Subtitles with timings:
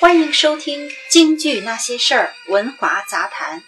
[0.00, 3.64] 欢迎收听《京剧那些事儿》文华杂谈。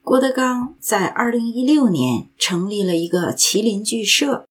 [0.00, 4.46] 郭德纲在二零一六年成立了一个麒麟剧社，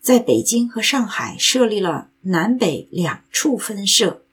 [0.00, 4.24] 在北京和上海设立了南北两处分社。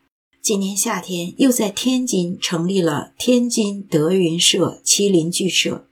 [0.41, 5.85] 今年夏天又在天津成立了天津德云社麒麟剧社。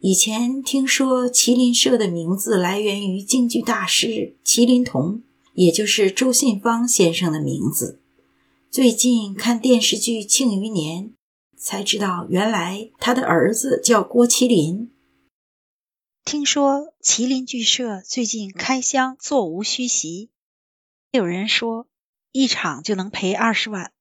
[0.00, 5.22] 以前听说麒麟社的名字来源于京剧大师麒麟童，
[5.54, 8.01] 也就是周信芳先生的名字。
[8.72, 11.10] 最近看电视剧《庆余年》，
[11.58, 14.90] 才知道原来他的儿子叫郭麒麟。
[16.24, 20.30] 听说麒麟剧社最近开箱座无虚席，
[21.10, 21.86] 有人说
[22.30, 23.92] 一场就能赔二十万，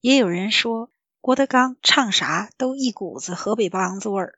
[0.00, 4.36] 也有人说郭德纲唱啥都一股子河北梆子味儿。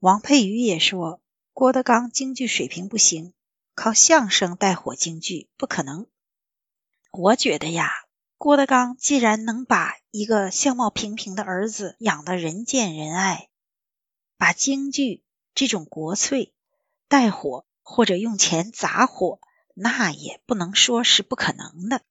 [0.00, 1.22] 王佩瑜也说
[1.54, 3.32] 郭德纲京剧水平不行，
[3.74, 6.06] 靠相声带火京剧不可能。
[7.10, 7.90] 我觉得呀。
[8.36, 13.48] 郭德纲既然能把一个相貌平平的儿子养得人见人爱，
[14.36, 15.22] 把京剧
[15.54, 16.52] 这种国粹
[17.08, 19.38] 带火或者用钱砸火，
[19.72, 22.02] 那也不能说是不可能的。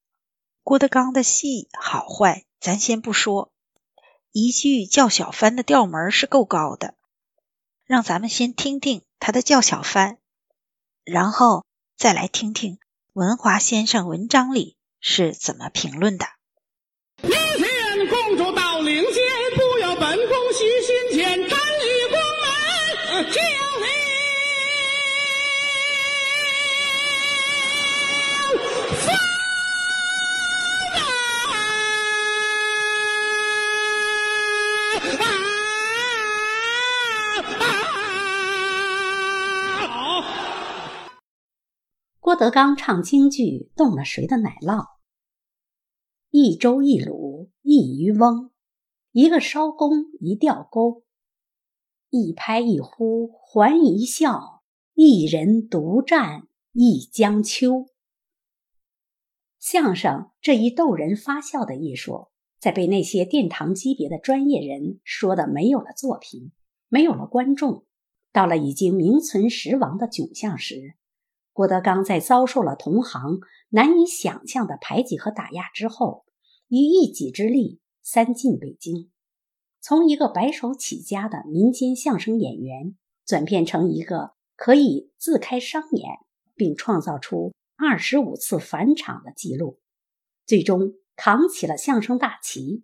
[0.64, 3.52] 郭德纲的戏好坏咱先不说，
[4.32, 6.96] 一句叫小番的调门是够高的，
[7.86, 10.18] 让咱们先听听他的叫小番，
[11.04, 11.66] 然后
[11.96, 12.80] 再来听听
[13.12, 14.78] 文华先生文章里。
[15.06, 16.26] 是怎么评论的？
[17.22, 19.22] 明天公主到领间，
[19.54, 23.88] 不要本宫虚心前，站立宫门叫令。
[42.22, 44.93] 郭德纲唱京剧动了谁的奶酪？
[46.46, 48.52] 一粥一卤一渔翁，
[49.14, 51.04] 一个艄公一钓钩，
[52.09, 54.62] 一拍一呼还一笑，
[54.94, 57.86] 一人独占一江秋。
[59.58, 62.28] 相声这一逗人发笑的艺术，
[62.59, 66.52] 在被那些殿堂级别的专业人说的没有了作品，
[66.90, 67.86] 没有了观众，
[68.34, 70.96] 到了已经名存实亡的窘相时。
[71.53, 73.40] 郭德纲在遭受了同行
[73.70, 76.26] 难以想象的排挤和打压之后，
[76.75, 79.11] 以一己之力三进北京，
[79.79, 82.95] 从一个白手起家的民间相声演员，
[83.28, 86.09] 转变成一个可以自开商演
[86.56, 89.81] 并创造出二十五次返场的记录，
[90.47, 92.84] 最终扛起了相声大旗。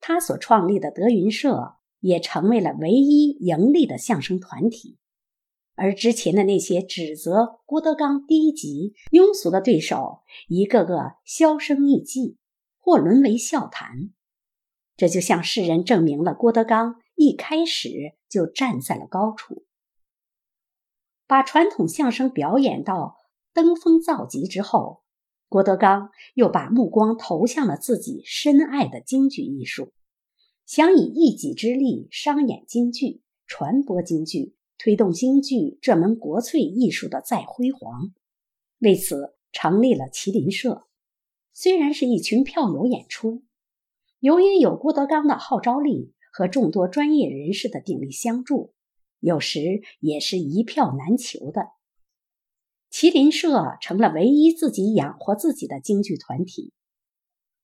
[0.00, 4.96] 他所创立的德云社也成为了唯一盈利的相声团体。
[5.74, 12.37] 而之前的那些指责郭德纲低级、庸俗的对手，一个个销声匿迹，
[12.88, 14.14] 或沦为笑谈。
[14.96, 19.66] 这就向世人证明了郭德纲一开始就站在了高处。
[21.26, 23.18] 把传统相声表演到
[23.52, 25.02] 登峰造极之后，
[25.50, 29.92] 郭德纲又把目光投向了自己深爱的京剧艺术，
[30.64, 34.54] 想以一己之力商演京剧，传播京剧。
[34.78, 38.14] 推动京剧这门国粹艺术的再辉煌，
[38.78, 40.87] 为此成立了麒麟社。
[41.60, 43.42] 虽然是一群票友演出，
[44.20, 48.72] 由于有郭德纲的号召力和众多专业人士的鼎力相助，
[49.18, 51.70] 有时也是一票难求的。
[52.92, 56.72] 麒麟社成了唯一自己养活自己的京剧团体。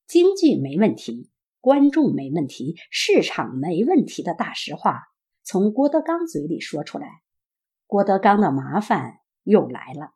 [0.09, 5.04] 京剧没问题，观众没问题，市场没问题的大实话。
[5.44, 7.22] 从郭德纲嘴里说出来，
[7.87, 10.15] 郭德纲的麻烦又来了。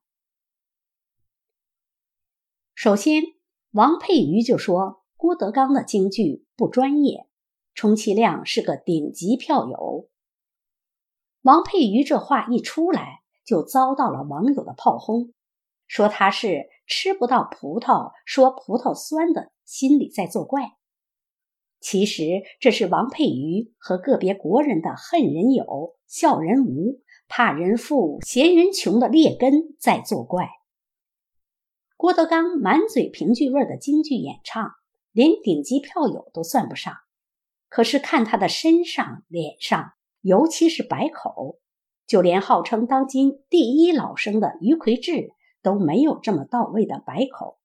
[2.75, 3.23] 首先，
[3.73, 7.27] 王佩瑜就说郭德纲的京剧不专业，
[7.75, 10.09] 充其量是个顶级票友。
[11.43, 15.35] 王佩瑜这话一出来，就遭到了网友的炮轰，
[15.87, 20.73] 说他是吃不到葡萄说葡萄酸的心理在作怪。
[21.79, 30.49] 其实这是王佩瑜和个别国人的恨人有、笑人无、怕人富、嫌人穷的劣根在作怪。
[31.99, 34.71] 郭德纲满嘴评剧味的京剧演唱，
[35.11, 36.95] 连顶级票友都算不上。
[37.69, 41.59] 可是看他的身上、脸上，尤其是白口，
[42.07, 47.59] 就连号称当今第一老生的于魁智都没有这么到位的白口。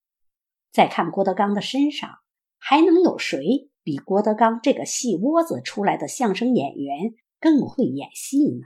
[0.71, 2.09] 再看郭德纲的身上，
[2.57, 3.69] 还能有谁？
[3.83, 8.65] 比郭德纲这个戏窝子出来的相声演员更会演戏呢。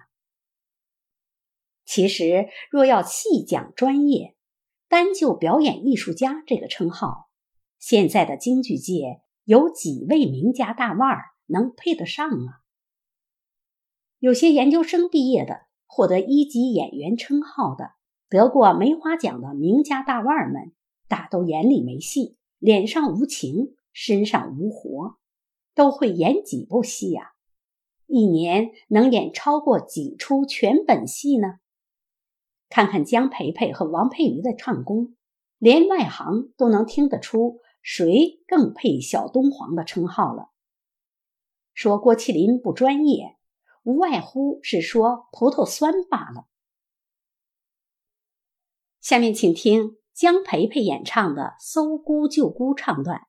[1.83, 4.36] 其实，若要细讲专业，
[4.89, 7.29] 单就表演艺术家这个称号，
[7.77, 12.61] 现在的京剧界有几位名家大腕儿能配得上啊？
[14.19, 17.91] 有些研究生毕业的，获得一级演员称号的，
[18.29, 20.71] 得过梅花奖的名家大腕儿们，
[21.09, 25.17] 大都眼里没戏，脸上无情，身上无活，
[25.75, 27.33] 都会演几部戏呀？
[28.05, 31.55] 一年能演超过几出全本戏呢？
[32.69, 35.15] 看看江培培和王佩瑜的唱功，
[35.57, 40.51] 连外行都能听得出谁更配“小东皇”的称号了。
[41.73, 43.37] 说郭麒麟不专业，
[43.83, 46.47] 无外乎是说葡萄酸罢了。
[48.99, 53.27] 下面请听江培培演唱的《搜孤救孤》唱段。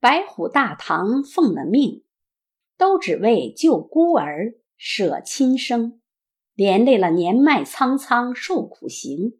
[0.00, 2.04] 白虎大唐奉了命，
[2.76, 6.00] 都只为救孤儿，舍亲生，
[6.54, 9.38] 连累了年迈苍苍受苦刑。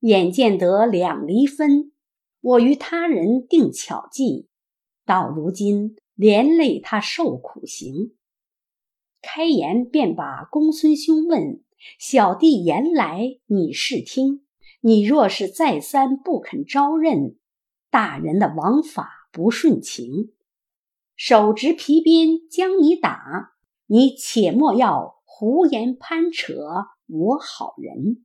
[0.00, 1.92] 眼见得两离分，
[2.40, 4.48] 我与他人定巧计，
[5.06, 8.14] 到如今连累他受苦刑。
[9.22, 11.62] 开言便把公孙兄问
[11.98, 14.44] ：“小弟言来你试听，
[14.80, 17.36] 你若是再三不肯招认，
[17.90, 20.32] 大人的王法。”不顺情，
[21.14, 23.52] 手执皮鞭将你打，
[23.86, 26.54] 你且莫要胡言攀扯，
[27.06, 28.24] 我好人。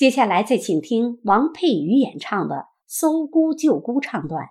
[0.00, 2.54] 接下来再请听王佩瑜演唱的
[2.86, 4.48] 《搜孤救孤》唱段。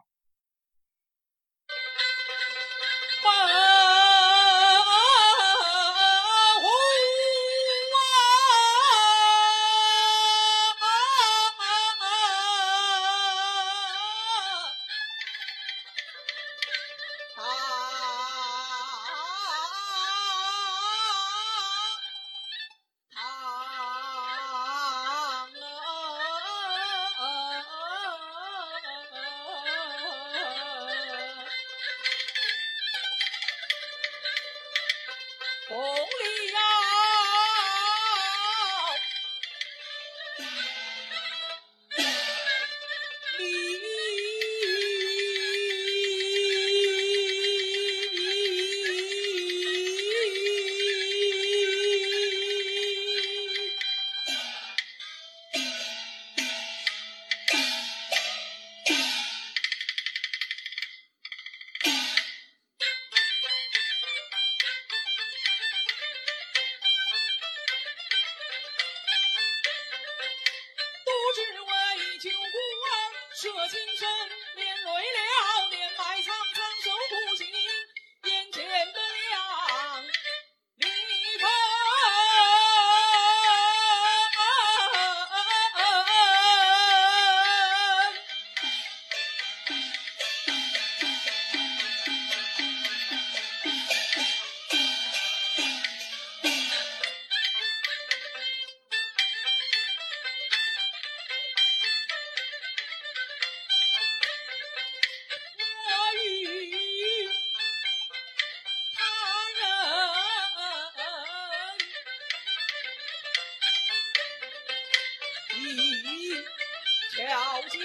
[117.27, 117.77] 敲击，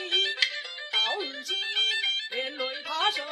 [0.93, 1.57] 到如今
[2.31, 3.23] 连累他手，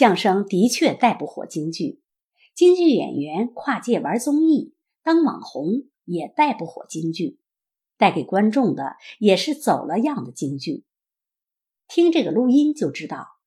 [0.00, 2.00] 相声的确带不火京剧，
[2.54, 7.38] 京剧演员跨界玩综艺、当网红也带不火京剧，
[7.98, 10.86] 带给观众的也是走了样的京剧。
[11.86, 13.40] 听这个录音就知道，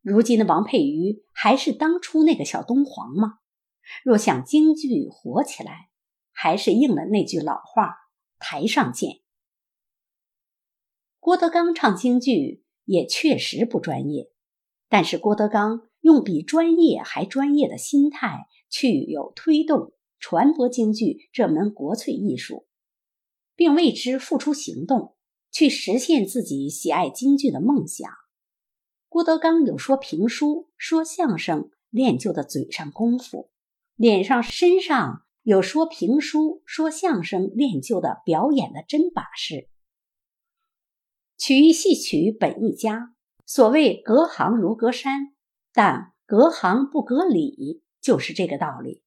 [0.00, 3.40] 如今的王佩瑜还是当初那个小东皇吗？
[4.04, 5.88] 若想京剧火起来，
[6.30, 7.96] 还是应了那句老话
[8.38, 9.22] ：“台上见。”
[11.18, 14.30] 郭德纲唱京剧也确实不专业。
[14.88, 22.64] 但是郭德纲用比专业还专业的心态去有推动传播京剧这门国粹艺术，
[23.56, 25.16] 并为之付出行动，
[25.50, 28.08] 去实现自己喜爱京剧的梦想。
[29.08, 33.50] 郭德纲有说评书、说相声练就的嘴上功夫，
[33.96, 39.68] 脸上、身上有说评书、说相声练就的表演的真把式。
[41.36, 43.12] 曲艺戏曲本一家。
[43.44, 45.35] 所谓隔行如隔山，
[45.76, 49.02] 但隔行不隔理，就是这个道理。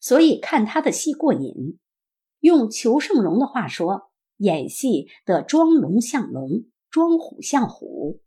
[0.00, 1.78] 所以看他的戏过瘾。
[2.40, 8.20] 用裘盛戎的话说，演戏得装龙像龙，装虎像虎。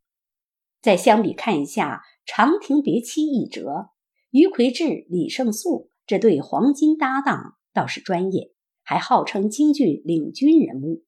[0.81, 3.89] 再相比看一下《长亭别妻》一折，
[4.29, 11.03] 于魁智、李胜素这对黄金搭档倒是专业，还号称京剧领军人物。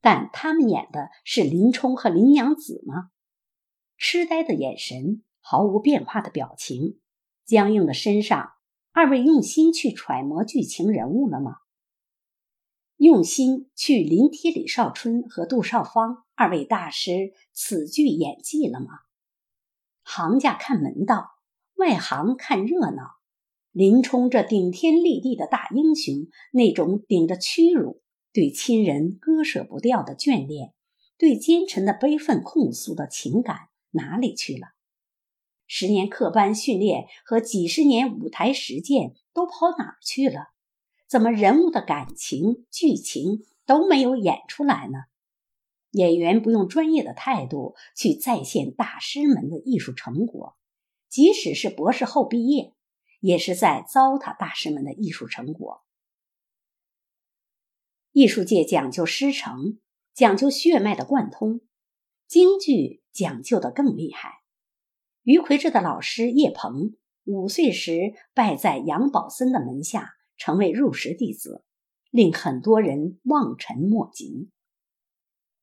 [0.00, 3.10] 但他们演的是林冲和林娘子吗？
[3.96, 7.00] 痴呆的眼神，毫无变化的表情，
[7.44, 8.52] 僵硬的身上，
[8.92, 11.56] 二位用心去揣摩剧情人物了吗？
[12.96, 18.86] 用心去临帖李少春和杜少芳二位大师此剧演技了吗？
[20.02, 21.32] 行家看门道，
[21.74, 23.16] 外行看热闹。
[23.70, 28.00] 林冲这顶天立地的大英雄，那种顶着屈辱、
[28.32, 30.72] 对亲人割舍不掉的眷恋，
[31.18, 33.68] 对奸臣的悲愤控诉的情感。
[33.90, 34.68] 哪里去了？
[35.76, 40.52] 十年课班训练和几十年舞台实践都跑哪儿去了？
[41.08, 44.98] 怎么人物的感情、剧情都没有演出来呢？
[45.90, 50.56] 演员不用专业的态度去再现大师们的艺术成果，
[51.08, 52.72] 即使是博士后毕业，
[53.18, 55.82] 也是在糟蹋大师们的艺术成果。
[58.12, 59.80] 艺术界讲究师承，
[60.14, 61.62] 讲究血脉的贯通，
[62.28, 63.02] 京剧。
[63.12, 64.43] 讲究的更厉害。
[65.24, 71.64] 于魁智的老师叶鹏五岁时拜在杨宝森的门下，成为入室弟子，
[72.10, 74.50] 令很多人望尘莫及。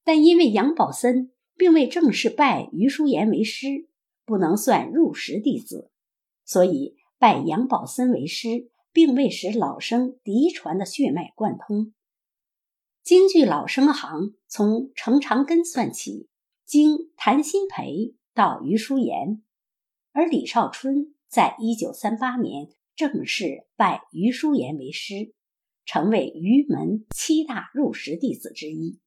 [0.03, 3.87] 但因为杨宝森并未正式拜于淑妍为师，
[4.25, 5.91] 不能算入室弟子，
[6.43, 11.93] 所以拜杨宝森为师，并未使老生嫡传的血脉贯通。
[13.03, 16.27] 京剧老生行从程长根算起，
[16.65, 19.43] 经谭鑫培到余叔岩，
[20.13, 25.33] 而李少春在一九三八年正式拜余叔岩为师，
[25.85, 28.99] 成为于门七大入室弟子之一，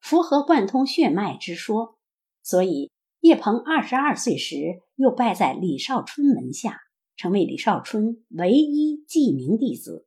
[0.00, 1.98] 符合贯通血脉之说，
[2.42, 2.90] 所以
[3.20, 6.80] 叶鹏二十二岁时又拜在李少春门下，
[7.16, 10.06] 成为李少春唯一记名弟子。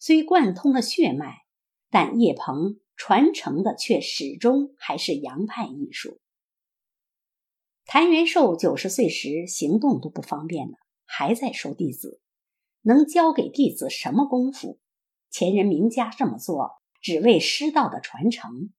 [0.00, 1.44] 虽贯通了血脉，
[1.90, 6.18] 但叶鹏传承的却始终还是杨派艺术。
[7.90, 10.76] 谭元寿九十岁时行动都不方便了，
[11.06, 12.20] 还在收弟子，
[12.82, 14.78] 能教给弟子什么功夫？
[15.30, 18.74] 前人名家这么做，只为师道的传承。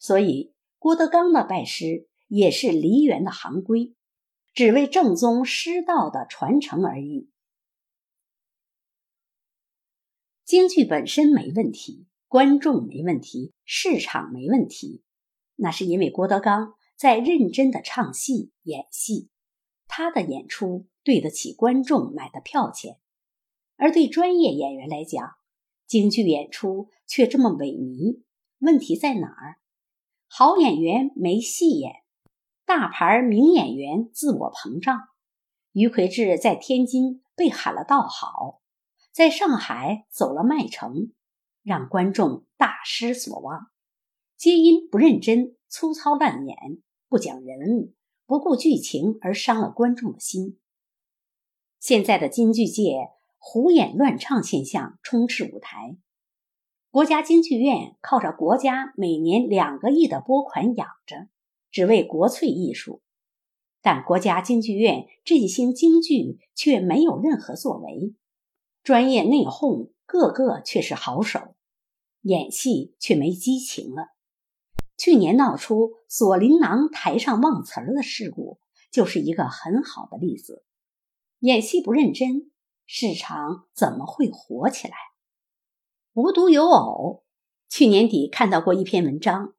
[0.00, 3.94] 所以郭德纲的拜师也是梨园的行规，
[4.52, 7.30] 只为正宗师道的传承而已。
[10.44, 15.04] 京剧本身没问题，观众没问题，市场没问题，
[15.54, 19.28] 那是因为郭德纲在认真的唱戏演戏，
[19.86, 22.98] 他的演出对得起观众买的票钱。
[23.76, 25.34] 而对专业演员来讲，
[25.86, 28.22] 京剧演出却这么萎靡，
[28.58, 29.58] 问题在哪儿？
[30.28, 31.92] 好演员没戏演，
[32.64, 34.98] 大牌名演员自我膨胀。
[35.72, 38.62] 于魁智在天津被喊了道好。
[39.12, 41.12] 在上海走了麦城，
[41.62, 43.70] 让观众大失所望，
[44.38, 46.56] 皆因不认真、粗糙烂演、
[47.14, 47.92] 不讲人物、
[48.26, 50.58] 不顾剧情而伤了观众的心。
[51.78, 55.96] 现在的京剧界胡演乱唱现象充斥舞台，
[56.90, 61.28] 国家京剧院靠着国家每年两个亿的拨款养着，
[61.70, 63.00] 只为国粹艺术，
[63.80, 68.16] 但国家京剧院振兴京剧却没有任何作为。
[68.82, 71.54] 专业内讧，个个却是好手，
[72.22, 74.13] 演戏却没激情了。
[74.96, 78.58] 去年闹出锁麟囊台上忘词儿的事故，
[78.90, 80.64] 就是一个很好的例子。
[81.40, 82.50] 演戏不认真，
[82.86, 84.94] 市场怎么会火起来？
[86.12, 87.24] 无独有偶，
[87.68, 89.54] 去年底看到过一篇文章，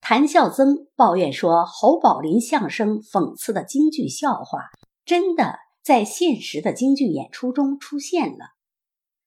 [0.00, 4.70] 谭笑曾抱怨说，侯宝林相声讽刺的京剧笑话，
[5.04, 5.58] 真的。
[5.82, 8.50] 在现实的京剧演出中出现了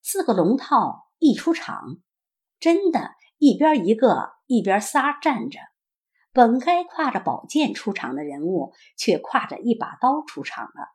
[0.04, 1.98] 四个龙套一出场，
[2.60, 3.10] 真的，
[3.44, 5.60] 一边一个，一边仨站着。
[6.32, 10.88] 本该挎着宝剑出场的人物，却挎着一把刀出场了。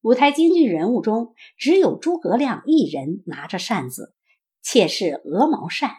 [0.00, 4.12] 舞台京剧人物中，只有诸葛亮一人拿着扇子，
[4.60, 5.92] 且是鹅毛扇，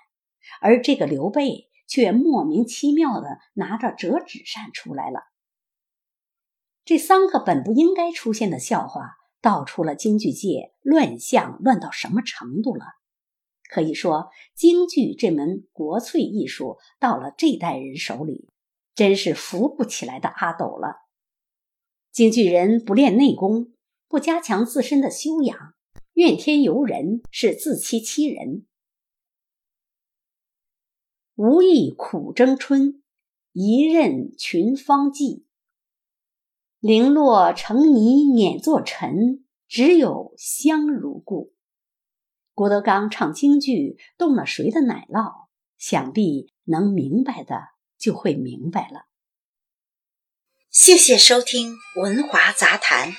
[0.60, 5.21] 而这个刘备却莫名其妙的拿着折纸扇出来了。
[6.84, 12.84] 这三个本不应该出现的笑话，道出了京剧界乱象乱到什么程度了。
[13.74, 18.48] 可以说，京剧这门国粹艺术到了这代人手里，
[18.94, 20.98] 真是扶不起来的阿斗了。
[22.12, 23.74] 京剧人不练内功，
[24.08, 25.74] 不加强自身的修养，
[26.14, 28.68] 怨天尤人，是自欺欺人。
[31.34, 33.02] 无意苦争春，
[33.54, 35.46] 一任群芳妓。
[36.80, 41.53] 零落成泥碾作尘，只有香如故。
[42.54, 45.48] 郭德纲唱京剧动了谁的奶酪？
[45.78, 49.08] 想必能明白的就会明白了。
[50.70, 53.12] 谢谢收听《文华杂谈》。